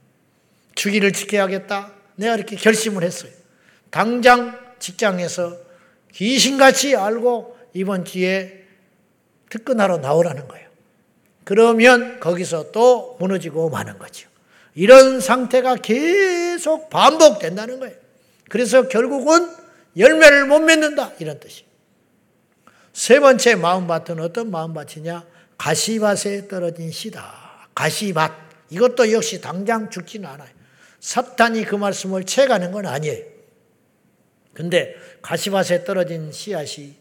[0.74, 1.92] 주기를 지켜야겠다.
[2.14, 3.30] 내가 이렇게 결심을 했어요.
[3.90, 5.65] 당장 직장에서
[6.16, 8.64] 귀신같이 알고 이번 주에
[9.50, 10.66] 특근하러 나오라는 거예요.
[11.44, 14.28] 그러면 거기서 또 무너지고 마는 거죠.
[14.74, 17.94] 이런 상태가 계속 반복된다는 거예요.
[18.48, 19.48] 그래서 결국은
[19.96, 21.12] 열매를 못 맺는다.
[21.18, 21.64] 이런 뜻이.
[22.94, 25.24] 세 번째 마음밭은 어떤 마음밭이냐?
[25.58, 27.68] 가시밭에 떨어진 씨다.
[27.74, 28.32] 가시밭.
[28.70, 30.48] 이것도 역시 당장 죽지는 않아요.
[31.00, 33.35] 사탄이 그 말씀을 채가는 건 아니에요.
[34.56, 36.94] 근데 가시밭에 떨어진 씨앗이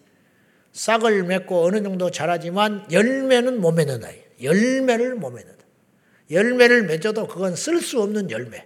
[0.74, 4.10] 싹을 맺고 어느 정도 자라지만 열매는 못 맺는다.
[4.44, 5.64] 열매를 못 맺는다.
[6.30, 8.66] 열매를 맺어도 그건 쓸 수 없는 열매.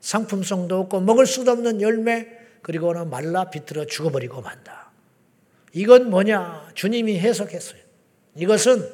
[0.00, 2.28] 상품성도 없고 먹을 수도 없는 열매.
[2.60, 4.92] 그리고는 말라 비틀어 죽어버리고 만다.
[5.72, 6.72] 이건 뭐냐?
[6.74, 7.80] 주님이 해석했어요.
[8.34, 8.86] 이것은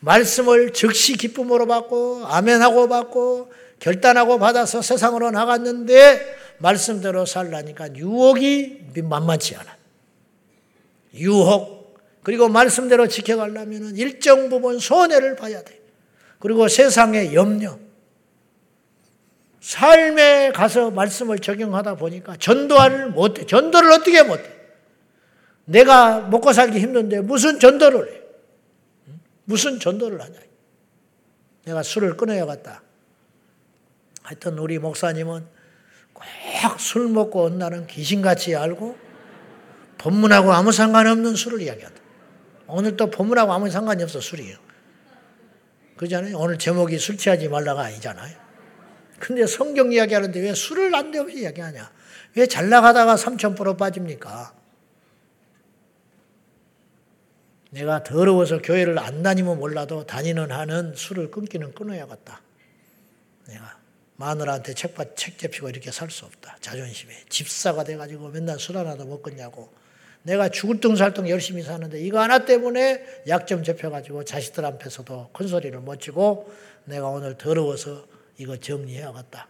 [0.00, 9.76] 말씀을 즉시 기쁨으로 받고 아멘하고 받고 결단하고 받아서 세상으로 나갔는데 말씀대로 살라니까 유혹이 만만치 않아.
[11.14, 11.78] 유혹.
[12.22, 15.80] 그리고 말씀대로 지켜가려면 일정 부분 손해를 봐야 돼.
[16.38, 17.78] 그리고 세상의 염려.
[19.60, 23.44] 삶에 가서 말씀을 적용하다 보니까 전도를 못해.
[23.46, 24.44] 전도를 어떻게 못해?
[25.64, 28.22] 내가 먹고 살기 힘든데 무슨 전도를 해?
[29.44, 30.38] 무슨 전도를 하냐?
[31.64, 32.82] 내가 술을 끊어야겠다.
[34.22, 35.57] 하여튼 우리 목사님은
[36.62, 38.96] 꼭술 먹고 온다는 귀신같이 알고
[39.98, 42.00] 본문하고 아무 상관없는 술을 이야기한다.
[42.66, 44.56] 오늘 또 본문하고 아무 상관이 없어, 술이요.
[45.96, 46.36] 그러잖아요.
[46.38, 48.36] 오늘 제목이 술 취하지 말라가 아니잖아요.
[49.18, 51.90] 근데 성경 이야기하는데 왜 술을 안되없 이야기하냐?
[52.36, 54.54] 왜 잘 나가다가 삼천포로 빠집니까?
[57.70, 62.40] 내가 더러워서 교회를 안 다니면 몰라도 다니는 한은 술을 끊기는 끊어야겠다.
[63.48, 63.77] 내가
[64.18, 66.56] 마누라한테 책받 책 잡히고 이렇게 살 수 없다.
[66.60, 69.72] 자존심에 집사가 돼가지고 맨날 술 하나도 먹겠냐고.
[70.22, 76.00] 내가 죽을 둥살둥 열심히 사는데 이거 하나 때문에 약점 잡혀가지고 자식들 앞에서도 큰 소리를 못
[76.00, 76.52] 치고
[76.84, 78.06] 내가 오늘 더러워서
[78.38, 79.46] 이거 정리해야겠다.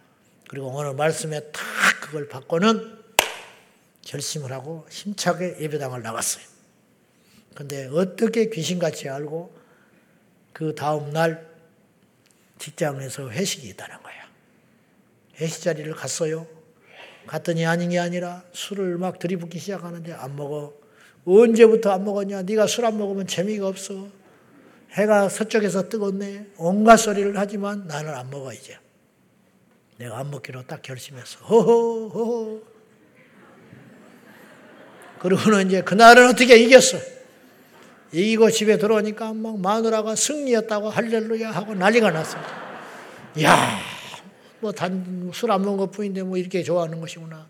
[0.47, 1.63] 그리고 오늘 말씀에 탁
[2.01, 2.99] 그걸 받고는
[4.03, 6.43] 결심을 하고 힘차게 예배당을 나갔어요.
[7.55, 9.57] 근데 어떻게 귀신같이 알고
[10.53, 11.49] 그 다음 날
[12.59, 14.08] 직장에서 회식이 있다는 거야.
[15.39, 16.47] 회식 자리를 갔어요.
[17.27, 20.73] 갔더니 아닌 게 아니라 술을 막 들이붓기 시작하는데 안 먹어.
[21.25, 22.41] 언제부터 안 먹었냐?
[22.43, 24.07] 네가 술 안 먹으면 재미가 없어.
[24.93, 26.47] 해가 서쪽에서 뜨겁네.
[26.57, 28.77] 온갖 소리를 하지만 나는 안 먹어 이제.
[29.97, 31.39] 내가 안 먹기로 딱 결심했어.
[31.45, 32.63] 호호 호호.
[35.19, 36.97] 그러고는 이제 그날은 어떻게 이겼어?
[38.11, 42.37] 이기고 집에 들어오니까 막 마누라가 승리였다고 할렐루야 하고 난리가 났어.
[43.43, 43.79] 야,
[44.61, 47.47] 뭐 단 술 안 먹은 것 뿐인데 뭐 이렇게 좋아하는 것이구나.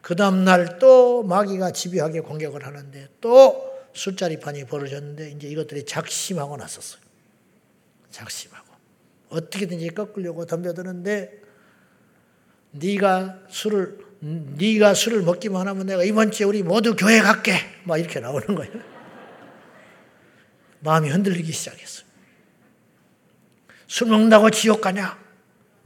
[0.00, 7.00] 그 다음날 또 마귀가 집요하게 공격을 하는데 또 술자리판이 벌어졌는데 이제 이것들이 작심하고 났었어요.
[8.10, 8.66] 작심하고.
[9.30, 11.42] 어떻게든지 꺾으려고 덤벼드는데
[12.70, 17.54] 네가 술을 네가 술을 먹기만 하면 내가 이번 주에 우리 모두 교회 갈게.
[17.84, 18.72] 막 이렇게 나오는 거예요.
[20.80, 22.06] 마음이 흔들리기 시작했어요.
[23.88, 25.25] 술 먹는다고 지옥 가냐?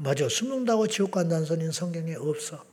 [0.02, 0.28] 맞아.
[0.28, 2.64] 술 먹는다고 지옥 간다는 소리는 성경에 없어.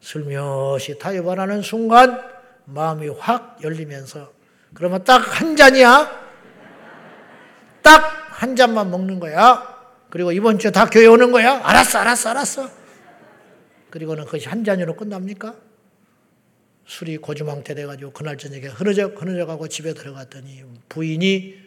[0.00, 2.22] 슬며시 타협하는 순간
[2.64, 4.32] 마음이 확 열리면서
[4.74, 6.28] 그러면 딱 한 잔이야.
[7.82, 9.76] 딱 한 잔만 먹는 거야.
[10.10, 11.60] 그리고 이번 주에 다 교회 오는 거야.
[11.60, 12.70] 알았어, 알았어, 알았어.
[13.90, 15.56] 그리고는 그것이 한 잔으로 끝납니까?
[16.86, 21.58] 술이 고주망태 돼가지고 그날 저녁에 흐느적 흐느적 하고 집에 들어갔더니 부인이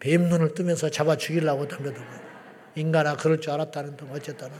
[0.00, 2.27] 뱀 눈을 뜨면서 잡아 죽이려고 덤벼들고
[2.78, 4.56] 인간아 그럴 줄 알았다는 등 어쨌다는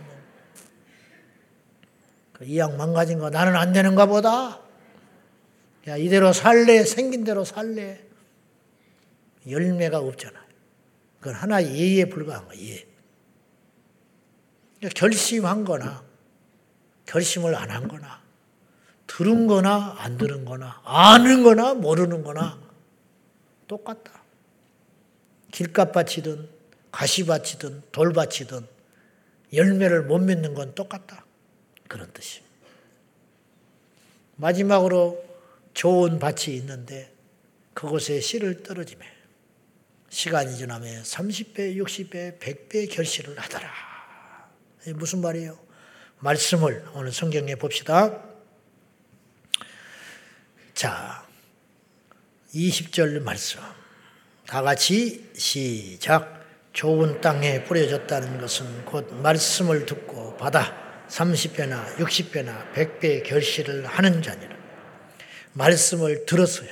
[2.33, 4.61] 그 이양 망가진 거 나는 안 되는가 보다.
[5.88, 8.04] 야 이대로 살래 생긴 대로 살래.
[9.48, 10.44] 열매가 없잖아요.
[11.20, 12.76] 그건 하나의 예에 불과한 거예요.
[14.83, 14.88] 예.
[14.94, 16.04] 결심한 거나
[17.07, 18.20] 결심을 안 한 거나
[19.09, 22.59] 들은 거나 안 들은 거나 아는 거나 모르는 거나
[23.66, 24.22] 똑같다.
[25.50, 26.58] 길값밭이든
[26.90, 28.66] 가시밭이든 돌밭이든
[29.53, 31.24] 열매를 못 맺는 건 똑같다.
[31.88, 32.42] 그런 뜻이.
[34.37, 35.24] 마지막으로
[35.74, 37.12] 좋은 밭이 있는데
[37.74, 39.07] 그곳에 씨를 떨어지매
[40.11, 43.70] 시간이 지나면 30배, 60배, 100배 결실을 하더라.
[44.94, 45.59] 무슨 말이에요?
[46.20, 48.24] 말씀을 오늘 성경에 봅시다.
[50.74, 51.27] 자,
[52.55, 53.61] 20절 말씀.
[54.46, 56.38] 다 같이 시작.
[56.79, 64.57] 좋은 땅에 뿌려졌다는 것은 곧 말씀을 듣고 받아 30배나 60배나 100배의 결실을 하는 자니라.
[65.55, 66.69] 말씀을 들었어요.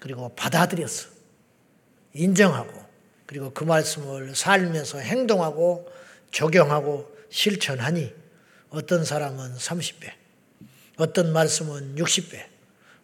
[0.00, 1.10] 그리고 받아들였어.
[2.14, 2.72] 인정하고,
[3.26, 5.86] 그리고 그 말씀을 살면서 행동하고,
[6.30, 8.14] 적용하고, 실천하니,
[8.70, 10.10] 어떤 사람은 30배,
[10.96, 12.42] 어떤 말씀은 60배,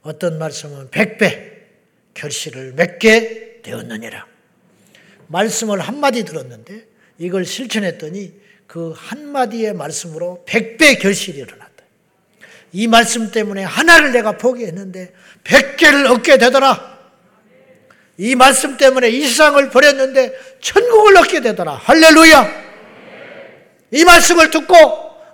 [0.00, 1.64] 어떤 말씀은 100배
[2.14, 4.39] 결실을 맺게 되었느니라.
[5.30, 6.86] 말씀을 한마디 들었는데,
[7.18, 8.32] 이걸 실천했더니
[8.66, 11.84] 그 한마디의 말씀으로 100배 결실이 일어났다.
[12.72, 15.12] 이 말씀 때문에 하나를 내가 포기했는데
[15.44, 16.98] 100개를 얻게 되더라.
[18.16, 21.74] 이 말씀 때문에 이 세상을 버렸는데 천국을 얻게 되더라.
[21.74, 22.70] 할렐루야!
[23.92, 24.76] 이 말씀을 듣고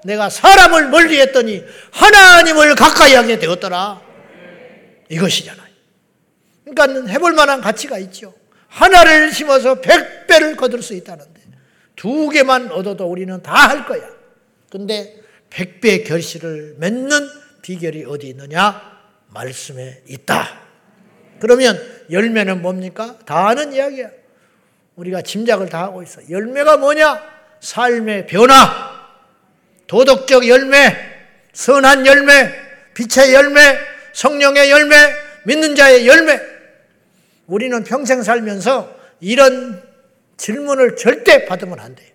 [0.04, 4.00] 내가 사람을 멀리 했더니 하나님을 가까이 하게 되었더라.
[5.08, 5.66] 이것이잖아요.
[6.64, 8.34] 그러니까 해볼 만한 가치가 있죠.
[8.76, 11.40] 하나를 심어서 백 배를 거둘 수 있다는데
[11.96, 14.06] 두 개만 얻어도 우리는 다 할 거야.
[14.70, 17.28] 근데 백배 결실을 맺는
[17.62, 18.98] 비결이 어디 있느냐?
[19.28, 20.60] 말씀에 있다.
[21.40, 23.16] 그러면 열매는 뭡니까?
[23.24, 24.10] 다 아는 이야기야.
[24.96, 26.20] 우리가 짐작을 다 하고 있어.
[26.28, 27.22] 열매가 뭐냐?
[27.60, 28.56] 삶의 변화,
[29.86, 30.94] 도덕적 열매,
[31.54, 32.52] 선한 열매,
[32.94, 33.78] 빛의 열매,
[34.12, 34.96] 성령의 열매,
[35.44, 36.55] 믿는 자의 열매.
[37.46, 39.82] 우리는 평생 살면서 이런
[40.36, 42.10] 질문을 절대 받으면 안 돼요.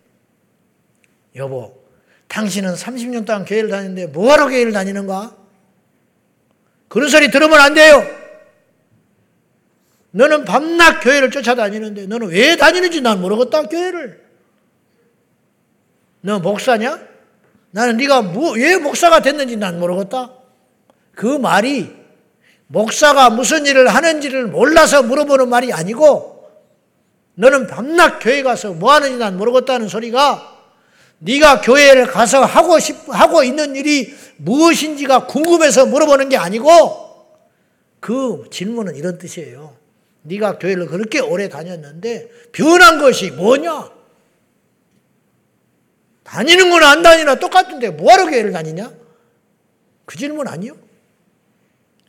[1.36, 1.82] 여보,
[2.28, 5.36] 당신은 30년 동안 교회를 다니는데 뭐하러 교회를 다니는가?
[6.88, 8.06] 그런 소리 들으면 안 돼요.
[10.12, 14.22] 너는 밤낮 교회를 쫓아다니는데 너는 왜 다니는지 난 모르겠다 교회를.
[16.22, 17.00] 너 목사냐?
[17.72, 20.34] 나는 네가 뭐, 왜 목사가 됐는지 난 모르겠다.
[21.16, 22.01] 그 말이
[22.72, 26.50] 목사가 무슨 일을 하는지를 몰라서 물어보는 말이 아니고
[27.36, 30.60] 너는 밤낮 교회 가서 뭐 하는지 난 모르겠다는 소리가
[31.20, 37.12] 네가 교회를 가서 하고 싶 하고 있는 일이 무엇인지가 궁금해서 물어보는 게 아니고
[38.00, 39.76] 그 질문은 이런 뜻이에요.
[40.24, 43.92] 네가 교회를 그렇게 오래 다녔는데 변한 것이 뭐냐?
[46.24, 48.94] 다니는 거나 안 다니나 똑같은데 뭐하러 교회를 다니냐?
[50.06, 50.76] 그 질문 아니요?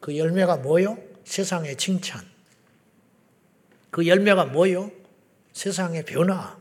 [0.03, 0.99] 그 열매가 뭐요?
[1.25, 2.21] 세상의 칭찬.
[3.93, 4.91] 그 열매가 뭐요?
[5.53, 6.59] 세상의 변화.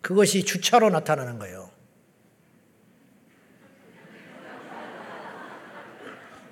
[0.00, 1.70] 그것이 주차로 나타나는 거예요.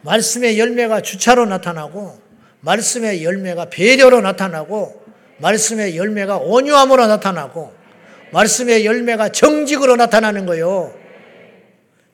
[0.02, 2.22] 말씀의 열매가 주차로 나타나고,
[2.60, 5.04] 말씀의 열매가 배려로 나타나고,
[5.38, 7.74] 말씀의 열매가 온유함으로 나타나고,
[8.32, 10.96] 말씀의 열매가 정직으로 나타나는 거예요.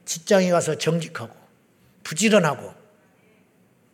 [0.07, 1.35] 직장에 가서 정직하고,
[2.03, 2.78] 부지런하고,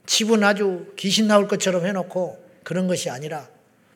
[0.07, 3.49] 집은 아주 귀신 나올 것처럼 해놓고 그런 것이 아니라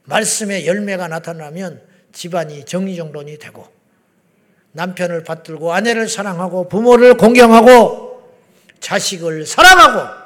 [0.04, 3.66] 말씀의 열매가 나타나면 집안이 정리정돈이 되고
[4.72, 8.08] 남편을 받들고 아내를 사랑하고 부모를 공경하고
[8.80, 10.18] 자식을 사랑하고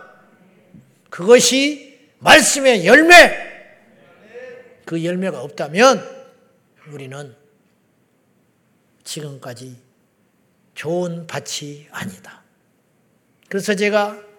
[1.11, 3.53] 그것이 말씀의 열매
[4.85, 6.03] 그 열매가 없다면
[6.89, 7.35] 우리는
[9.05, 9.77] 지금까지
[10.75, 12.43] 좋은 밭이 아니다.
[13.49, 14.32] 그래서 제가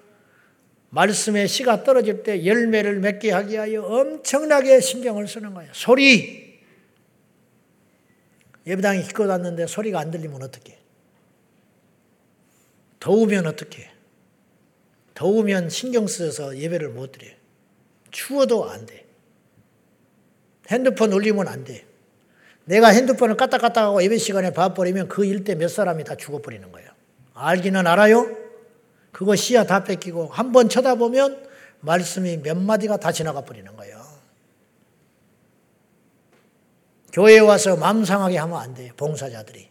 [0.93, 5.71] 말씀의 씨가 떨어질 때 열매를 맺게 하기 위하여 엄청나게 신경을 쓰는 거예요.
[5.73, 6.61] 소리,
[8.67, 10.77] 예배당에 기껏 왔는데 소리가 안 들리면 어떡해?
[12.99, 13.91] 더우면 어떡해?
[15.15, 17.27] 더우면 신경 쓰여서 예배를 못 드려.
[18.11, 19.05] 추워도 안 돼.
[20.69, 21.85] 핸드폰 울리면 안 돼.
[22.65, 26.89] 내가 핸드폰을 까딱까딱하고 예배 시간에 봐버리면 그 일대 몇 사람이 다 죽어버리는 거예요.
[27.33, 28.42] 알기는 알아요?
[29.13, 31.47] 그거 씨야 다 뺏기고 한 번 쳐다보면
[31.79, 34.03] 말씀이 몇 마디가 다 지나가 버리는 거예요.
[37.11, 38.91] 교회에 와서 마음 상하게 하면 안 돼요.
[38.97, 39.69] 봉사자들이.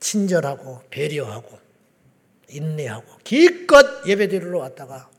[0.00, 1.58] 친절하고 배려하고
[2.48, 5.10] 인내하고 기껏 예배 드리러 왔다가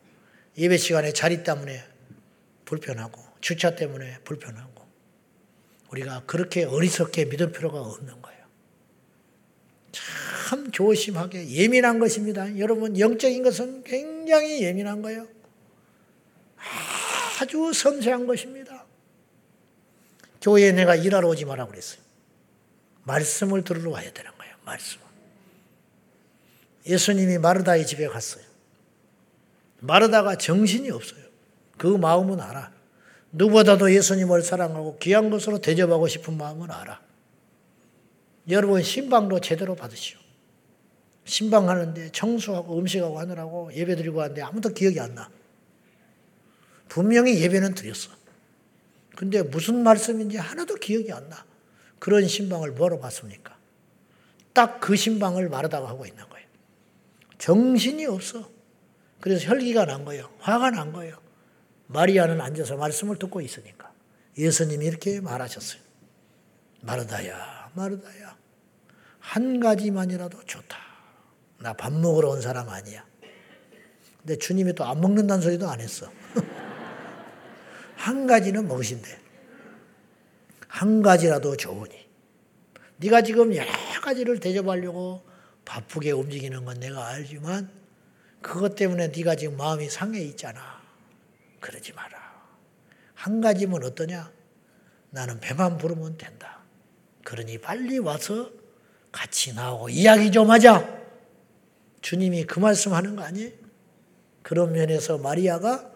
[0.58, 1.84] 예배 시간에 자리 때문에
[2.66, 4.72] 불편하고 주차 때문에 불편하고
[5.92, 8.46] 우리가 그렇게 어리석게 믿을 필요가 없는 거예요.
[9.92, 10.06] 참
[10.72, 12.58] 조심하게 예민한 것입니다.
[12.58, 15.28] 여러분 영적인 것은 굉장히 예민한 거예요.
[17.40, 18.86] 아주 섬세한 것입니다.
[20.42, 22.02] 교회에 내가 일하러 오지 마라 그랬어요.
[23.04, 24.56] 말씀을 들으러 와야 되는 거예요.
[24.66, 25.00] 말씀.
[26.86, 28.44] 예수님이 마르다의 집에 갔어요.
[29.80, 31.22] 마르다가 정신이 없어요.
[31.78, 32.72] 그 마음은 알아.
[33.32, 37.02] 누구보다도 예수님을 사랑하고 귀한 것으로 대접하고 싶은 마음은 알아.
[38.50, 40.21] 여러분 신방도 제대로 받으시오.
[41.26, 45.30] 신방하는데 청소하고 음식하고 하느라고 예배 드리고 하는데 아무도 기억이 안 나.
[46.90, 48.12] 분명히 예배는 드렸어.
[49.16, 51.46] 근데 무슨 말씀인지 하나도 기억이 안 나.
[52.00, 53.58] 그런 신방을 뭐로 봤습니까?
[54.54, 56.48] 딱 그 신방을 말하다가 하고 있는 거예요.
[57.38, 58.50] 정신이 없어.
[59.20, 60.30] 그래서 혈기가 난 거예요.
[60.40, 61.22] 화가 난 거예요.
[61.88, 63.92] 마리아는 앉아서 말씀을 듣고 있으니까.
[64.38, 65.82] 예수님이 이렇게 말하셨어요.
[66.82, 68.36] 마르다야, 마르다야.
[69.20, 70.78] 한 가지만이라도 좋다.
[71.62, 73.06] 나 밥 먹으러 온 사람 아니야.
[74.20, 76.12] 근데 주님이 또 안 먹는다는 소리도 안 했어.
[77.96, 79.20] 한 가지는 먹으신대.
[80.68, 82.08] 한 가지라도 좋으니.
[82.98, 83.72] 네가 지금 여러
[84.02, 85.24] 가지를 대접하려고
[85.66, 87.70] 바쁘게 움직이는 건 내가 알지만
[88.42, 90.82] 그것 때문에 네가 지금 마음이 상해 있잖아.
[91.60, 92.20] 그러지 마라.
[93.14, 94.32] 한 가지면 어떠냐?
[95.12, 96.60] 나는 배만 부르면 된다.
[97.24, 98.50] 그러니 빨리 와서
[99.12, 101.01] 같이 나오고 이야기 좀 하자.
[102.02, 103.52] 주님이 그 말씀 하는 거 아니에요?
[104.42, 105.92] 그런 면에서 마리아가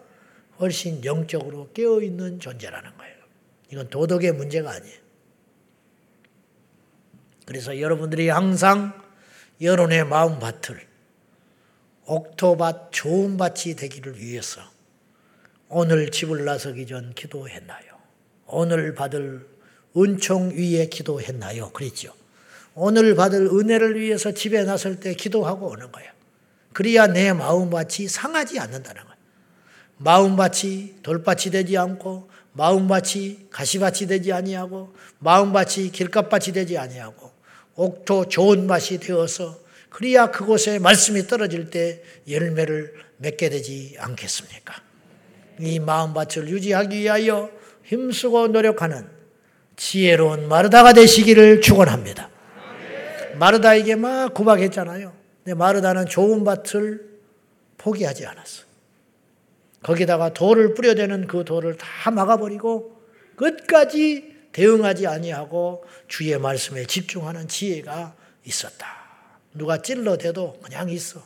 [0.58, 3.16] 훨씬 영적으로 깨어 있는 존재라는 거예요.
[3.72, 4.98] 이건 도덕의 문제가 아니에요.
[7.44, 9.00] 그래서 여러분들이 항상
[9.60, 10.86] 여론의 마음밭을
[12.06, 14.60] 옥토밭 좋은 밭이 되기를 위해서
[15.68, 17.96] 오늘 집을 나서기 전 기도했나요?
[18.46, 19.48] 오늘 받을
[19.96, 21.70] 은총 위에 기도했나요?
[21.70, 22.12] 그랬죠.
[22.78, 26.10] 오늘 받을 은혜를 위해서 집에 나설 때 기도하고 오는 거예요.
[26.74, 29.16] 그래야 내 마음밭이 상하지 않는다는 거예요.
[29.96, 37.32] 마음밭이 돌밭이 되지 않고 마음밭이 가시밭이 되지 아니하고 마음밭이 길값밭이 되지 아니하고
[37.76, 39.58] 옥토 좋은 밭이 되어서
[39.88, 44.74] 그래야 그곳에 말씀이 떨어질 때 열매를 맺게 되지 않겠습니까?
[45.60, 47.50] 이 마음밭을 유지하기 위하여
[47.84, 49.08] 힘쓰고 노력하는
[49.76, 52.35] 지혜로운 마르다가 되시기를 축원합니다.
[53.36, 55.12] 마르다에게 막 구박했잖아요.
[55.44, 57.08] 근데 마르다는 좋은 밭을
[57.78, 58.64] 포기하지 않았어.
[59.82, 63.00] 거기다가 돌을 뿌려대는 그 돌을 다 막아버리고
[63.36, 68.86] 끝까지 대응하지 아니하고 주의 말씀에 집중하는 지혜가 있었다.
[69.54, 71.20] 누가 찔러대도 그냥 있어.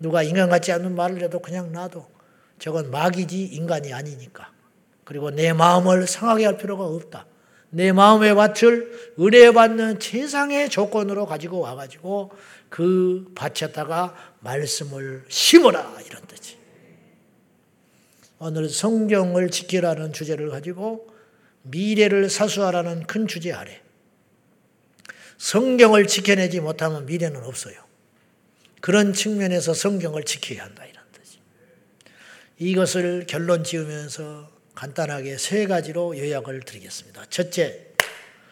[0.00, 2.10] 누가 인간 같지 않은 말을 해도 그냥 놔도
[2.58, 4.50] 저건 마귀지 인간이 아니니까.
[5.04, 7.26] 그리고 내 마음을 상하게 할 필요가 없다.
[7.74, 12.30] 내 마음의 밭을 은혜 받는 최상의 조건으로 가지고 와가지고
[12.68, 16.58] 그 밭에다가 말씀을 심어라 이런 뜻이.
[18.38, 21.08] 오늘 성경을 지키라는 주제를 가지고
[21.62, 23.80] 미래를 사수하라는 큰 주제 아래
[25.38, 27.82] 성경을 지켜내지 못하면 미래는 없어요.
[28.82, 31.38] 그런 측면에서 성경을 지켜야 한다 이런 뜻이.
[32.58, 34.50] 이것을 결론 지으면서
[34.82, 37.26] 간단하게 세 가지로 요약을 드리겠습니다.
[37.30, 37.86] 첫째,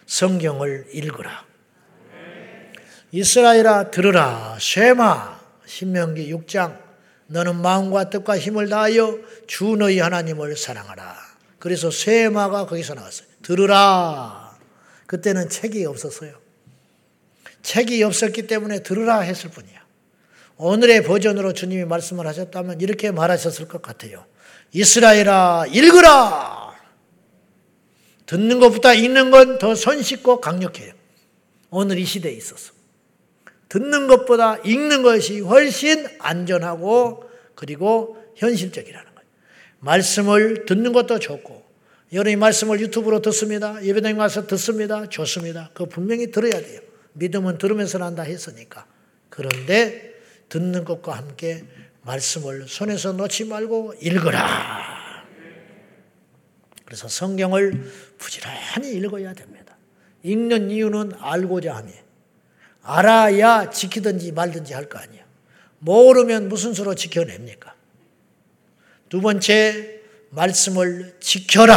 [0.06, 1.44] 성경을 읽으라.
[3.10, 6.78] 이스라엘아 들으라 쉐마 신명기 6장
[7.26, 11.16] 너는 마음과 뜻과 힘을 다하여 주 너희 하나님을 사랑하라.
[11.58, 13.26] 그래서 쉐마가 거기서 나왔어요.
[13.42, 14.56] 들으라.
[15.06, 16.32] 그때는 책이 없었어요.
[17.62, 19.80] 책이 없었기 때문에 들으라 했을 뿐이야.
[20.59, 24.30] 오늘의 버전으로 주님이 말씀을 하셨다면 이렇게 말하셨을 것 같아요.
[24.72, 26.74] 이스라엘아 읽으라.
[28.26, 30.92] 듣는 것보다 읽는 건 더 손쉽고 강력해요.
[31.70, 32.72] 오늘 이 시대에 있어서.
[33.68, 39.28] 듣는 것보다 읽는 것이 훨씬 안전하고 그리고 현실적이라는 거예요.
[39.80, 41.64] 말씀을 듣는 것도 좋고
[42.12, 43.82] 여러분이 말씀을 유튜브로 듣습니다.
[43.84, 45.08] 예배당에 가서 듣습니다.
[45.08, 45.70] 좋습니다.
[45.72, 46.80] 그거 분명히 들어야 돼요.
[47.12, 48.86] 믿음은 들으면서 난다 했으니까.
[49.28, 50.14] 그런데
[50.48, 51.64] 듣는 것과 함께
[52.03, 55.24] 말씀을 손에서 놓지 말고 읽어라.
[56.84, 59.76] 그래서 성경을 부지런히 읽어야 됩니다.
[60.22, 61.92] 읽는 이유는 알고자 함이
[62.82, 65.24] 알아야 지키든지 말든지 할 거 아니야.
[65.78, 67.74] 모르면 무슨 수로 지켜냅니까?
[69.09, 71.76] 두 번째, 말씀을 지켜라.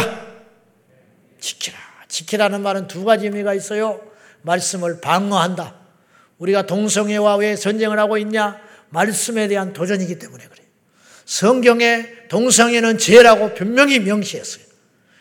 [1.40, 1.78] 지키라.
[2.08, 4.00] 지키라는 말은 두 가지 의미가 있어요.
[4.42, 5.74] 말씀을 방어한다.
[6.38, 8.60] 우리가 동성애와 왜 전쟁을 하고 있냐?
[8.94, 10.66] 말씀에 대한 도전이기 때문에 그래요.
[11.26, 14.64] 성경에 동성애는 죄라고 분명히 명시했어요.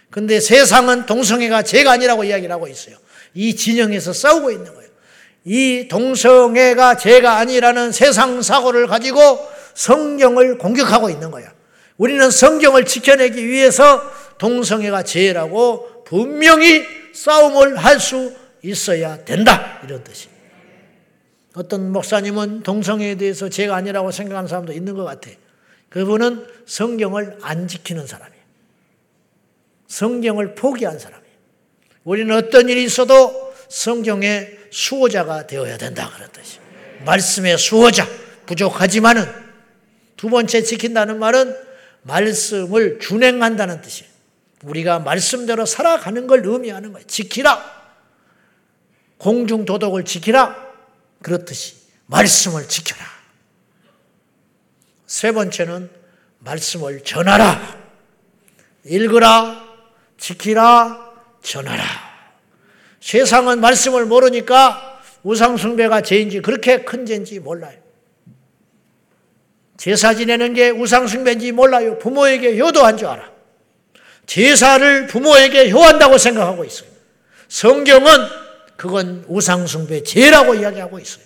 [0.09, 2.95] 근데 세상은 동성애가 죄가 아니라고 이야기를 하고 있어요.
[3.33, 4.89] 이 진영에서 싸우고 있는 거예요.
[5.45, 9.19] 이 동성애가 죄가 아니라는 세상 사고를 가지고
[9.73, 11.51] 성경을 공격하고 있는 거야.
[11.97, 14.01] 우리는 성경을 지켜내기 위해서
[14.37, 19.81] 동성애가 죄라고 분명히 싸움을 할 수 있어야 된다.
[19.83, 20.32] 이런 뜻이.
[21.55, 25.29] 어떤 목사님은 동성애에 대해서 죄가 아니라고 생각하는 사람도 있는 것 같아.
[25.89, 28.43] 그분은 성경을 안 지키는 사람이에요.
[29.87, 31.33] 성경을 포기한 사람이에요.
[32.03, 36.09] 우리는 어떤 일이 있어도 성경의 수호자가 되어야 된다.
[36.15, 36.59] 그런 뜻이.
[37.05, 38.07] 말씀의 수호자.
[38.47, 39.23] 부족하지만은
[40.17, 41.55] 두 번째 지킨다는 말은
[42.01, 44.11] 말씀을 준행한다는 뜻이에요.
[44.63, 47.05] 우리가 말씀대로 살아가는 걸 의미하는 거예요.
[47.05, 47.83] 지키라.
[49.17, 50.62] 공중 도덕을 지키라.
[51.23, 53.03] 그렇듯이 말씀을 지켜라.
[55.07, 55.89] 세 번째는
[56.39, 57.77] 말씀을 전하라.
[58.85, 59.63] 읽으라.
[60.17, 61.11] 지키라.
[61.41, 61.83] 전하라.
[62.99, 67.79] 세상은 말씀을 모르니까 우상숭배가 죄인지 그렇게 큰 죄인지 몰라요.
[69.77, 71.97] 제사 지내는 게 우상숭배인지 몰라요.
[71.99, 73.31] 부모에게 효도한 줄 알아.
[74.25, 76.89] 제사를 부모에게 효한다고 생각하고 있어요.
[77.49, 78.42] 성경은
[78.83, 81.23] 그건 우상숭배 죄라고 이야기하고 있어요.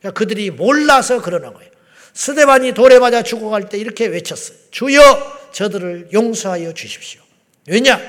[0.00, 1.70] 그러니까 그들이 몰라서 그러는 거예요.
[2.14, 4.58] 스데반이 돌에 맞아 죽어갈 때 이렇게 외쳤어요.
[4.72, 7.22] 주여 저들을 용서하여 주십시오.
[7.68, 8.00] 왜냐?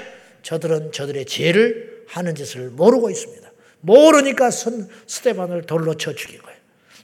[0.42, 3.48] 저들은 저들의 죄를 하는 짓을 모르고 있습니다.
[3.82, 6.58] 모르니까 스데반을 돌로 쳐 죽인 거예요.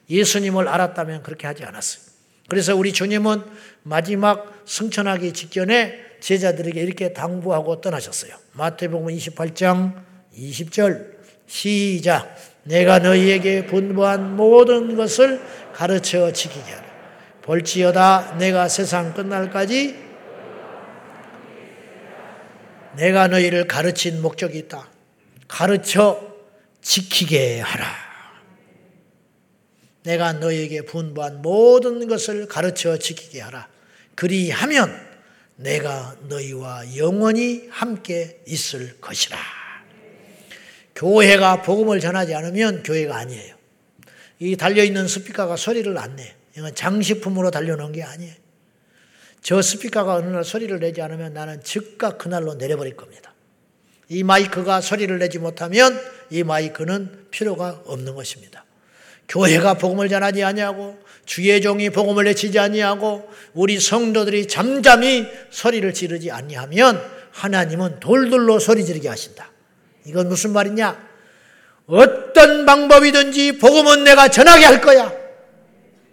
[0.10, 2.06] 예수님을 알았다면 그렇게 하지 않았어요.
[2.50, 3.44] 그래서 우리 주님은
[3.84, 8.34] 마지막 승천하기 직전에 제자들에게 이렇게 당부하고 떠나셨어요.
[8.54, 10.04] 마태복음 28장
[10.36, 11.13] 20절
[11.54, 15.40] 시작 내가 너희에게 분부한 모든 것을
[15.72, 16.84] 가르쳐 지키게 하라.
[17.44, 19.96] 볼지어다 내가 세상 끝날까지
[22.96, 24.90] 내가 너희를 가르친 목적이 있다.
[25.48, 26.20] 가르쳐
[26.82, 27.86] 지키게 하라.
[30.02, 33.68] 내가 너에게 분부한 모든 것을 가르쳐 지키게 하라.
[34.16, 34.92] 그리하면
[35.58, 39.63] 내가 너희와 영원히 함께 있을 것이라.
[40.96, 43.56] 교회가 복음을 전하지 않으면 교회가 아니에요.
[44.40, 46.36] 이 달려있는 스피커가 소리를 안 내.
[46.58, 48.34] 이건 장식품으로 달려놓은 게 아니에요.
[49.42, 53.34] 저 스피커가 어느 날 소리를 내지 않으면 나는 즉각 그날로 내려버릴 겁니다.
[54.10, 58.66] 이 마이크가 소리를 내지 못하면 이 마이크는 필요가 없는 것입니다.
[59.28, 67.02] 교회가 복음을 전하지 아니하고 주의 종이 복음을 내치지 아니하고 우리 성도들이 잠잠히 소리를 지르지 아니하면
[67.32, 69.53] 하나님은 돌돌로 소리 지르게 하신다.
[70.06, 71.14] 이건 무슨 말이냐?
[71.88, 75.12] 어떤 방법이든지 복음은 내가 전하게 할 거야.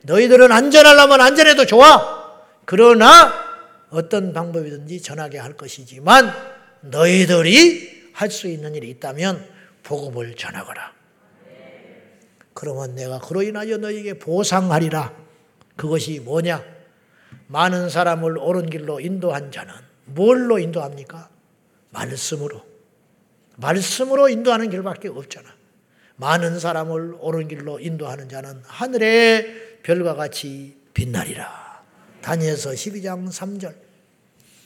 [0.02, 2.20] 너희들은 안전하려면 안전해도 좋아.
[2.64, 3.32] 그러나
[3.90, 6.32] 어떤 방법이든지 전하게 할 것이지만
[6.82, 9.46] 너희들이 할 수 있는 일이 있다면
[9.82, 10.92] 복음을 전하거라.
[12.52, 15.14] 그러면 내가 그로 인하여 너에게 보상하리라.
[15.76, 16.62] 그것이 뭐냐?
[17.46, 19.72] 많은 사람을 옳은 길로 인도한 자는
[20.04, 21.30] 뭘로 인도합니까?
[21.90, 22.69] 말씀으로.
[23.60, 25.48] 말씀으로 인도하는 길밖에 없잖아.
[26.16, 31.82] 많은 사람을 옳은 길로 인도하는 자는 하늘의 별과 같이 빛나리라.
[32.22, 33.74] 다니엘서 12장 3절.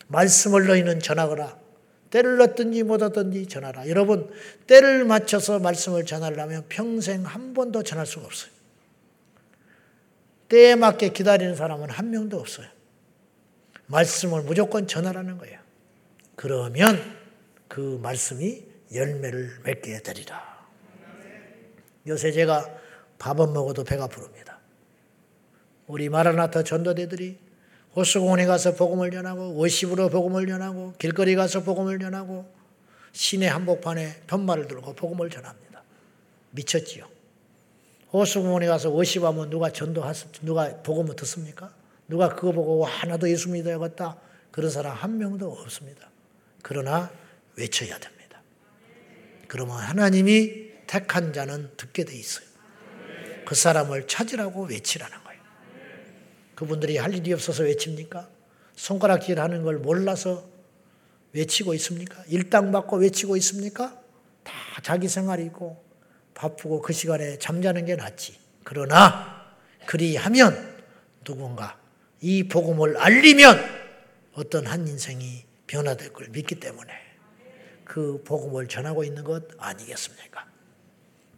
[0.09, 1.59] 말씀을 너희는 전하거라.
[2.11, 3.89] 때를 얻든지 못 얻든지 전하라.
[3.89, 4.31] 여러분,
[4.67, 8.53] 때를 맞춰서 말씀을 전하려면 평생 한 번도 전할 수가 없어요.
[10.49, 12.67] 때에 맞게 기다리는 사람은 한 명도 없어요.
[13.87, 15.59] 말씀을 무조건 전하라는 거예요.
[16.37, 16.99] 그러면
[17.69, 20.55] 그 말씀이 열매를 맺게 되리라.
[22.07, 22.69] 요새 제가
[23.19, 24.59] 밥은 먹어도 배가 부릅니다.
[25.87, 27.39] 우리 마라나타 전도대들이
[27.97, 32.53] 호수공원에 가서 복음을 전하고 워십으로 복음을 전하고 길거리 가서 복음을 전하고
[33.13, 35.83] 시내 한복판에 편말을 들고 복음을 전합니다.
[36.51, 37.09] 미쳤지요.
[38.13, 41.73] 호수공원에 가서 워십하면 누가 전도하 누가 복음을 듣습니까?
[42.09, 44.17] 누가 그거 보고 하나도 예수 믿어야겠다
[44.51, 46.11] 그런 사람 한 명도 없습니다.
[46.63, 47.11] 그러나
[47.57, 48.14] 외쳐야 됩니다.
[49.55, 52.45] 그러면 하나님이 택한 자는 듣게 돼 있어요.
[53.47, 55.17] 그 사람을 찾으라고 외치라는
[56.57, 58.29] 그분들이 할 일이 없어서 외칩니까?
[58.75, 60.45] 손가락질 하는 걸 몰라서
[61.35, 62.25] 외치고 있습니까?
[62.27, 63.97] 일당 받고 외치고 있습니까?
[64.43, 64.53] 다
[64.83, 65.85] 자기 생활이 있고
[66.35, 68.37] 바쁘고 그 시간에 잠자는 게 낫지.
[68.65, 69.55] 그러나
[69.87, 70.83] 그리하면
[71.23, 71.79] 누군가
[72.21, 73.65] 이 복음을 알리면
[74.33, 77.04] 어떤 한 인생이 변화될 걸 믿기 때문에
[77.85, 80.47] 그 복음을 전하고 있는 것 아니겠습니까?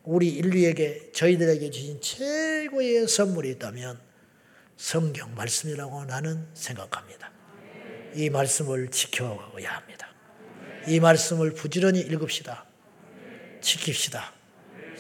[0.05, 3.99] 우리 인류에게 저희들에게 주신 최고의 선물이 있다면
[4.77, 7.31] 성경 말씀이라고 나는 생각합니다.
[8.15, 10.09] 이 말씀을 지켜야 합니다.
[10.87, 12.65] 이 말씀을 부지런히 읽읍시다.
[13.61, 14.21] 지킵시다.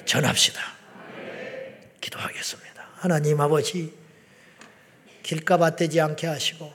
[0.05, 0.61] 전합시다.
[2.01, 2.89] 기도하겠습니다.
[2.95, 3.95] 하나님 아버지,
[5.23, 6.73] 길가밭 되지 않게 하시고,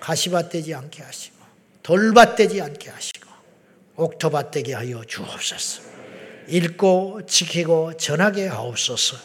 [0.00, 1.36] 가시밭 되지 않게 하시고,
[1.82, 3.19] 돌밭 되지 않게 하시고,
[4.00, 5.82] 옥토밭 되게 하여 주옵소서.
[6.48, 9.16] 읽고 지키고 전하게 하옵소서.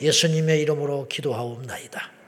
[0.00, 2.19] 예수님의 이름으로 기도하옵나이다.